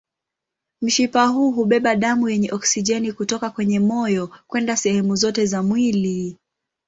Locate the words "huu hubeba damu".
1.25-2.29